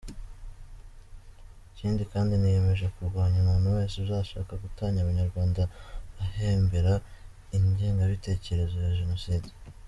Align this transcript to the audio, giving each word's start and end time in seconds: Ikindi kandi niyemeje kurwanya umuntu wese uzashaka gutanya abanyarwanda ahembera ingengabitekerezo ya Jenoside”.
Ikindi 1.71 2.03
kandi 2.11 2.33
niyemeje 2.37 2.85
kurwanya 2.95 3.37
umuntu 3.41 3.67
wese 3.77 3.95
uzashaka 4.03 4.53
gutanya 4.63 4.99
abanyarwanda 5.01 5.61
ahembera 6.23 6.93
ingengabitekerezo 7.57 8.75
ya 8.85 8.93
Jenoside”. 8.99 9.49